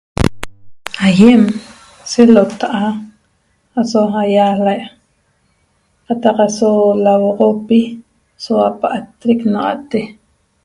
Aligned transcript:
Aýem 1.07 1.41
selota'a 2.11 2.83
aso 3.81 4.01
hayala 4.15 4.73
qataq 6.07 6.37
aso 6.47 6.69
lauo'oxopi 7.03 7.79
soua 8.43 8.67
pa'atrec 8.81 9.39
na'axa'te 9.51 9.99